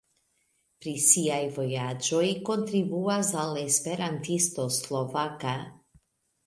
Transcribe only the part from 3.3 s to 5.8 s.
al Esperantisto Slovaka.